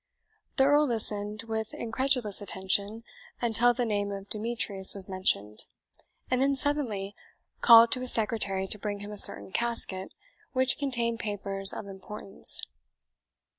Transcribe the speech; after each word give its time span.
The 0.57 0.63
Earl 0.63 0.87
listened 0.87 1.43
with 1.43 1.75
incredulous 1.75 2.41
attention 2.41 3.03
until 3.39 3.71
the 3.71 3.85
name 3.85 4.11
of 4.11 4.29
Demetrius 4.31 4.95
was 4.95 5.07
mentioned, 5.07 5.65
and 6.31 6.41
then 6.41 6.55
suddenly 6.55 7.15
called 7.59 7.91
to 7.91 7.99
his 7.99 8.11
secretary 8.11 8.65
to 8.65 8.79
bring 8.79 9.01
him 9.01 9.11
a 9.11 9.17
certain 9.19 9.51
casket 9.51 10.15
which 10.53 10.79
contained 10.79 11.19
papers 11.19 11.71
of 11.71 11.85
importance. 11.85 12.65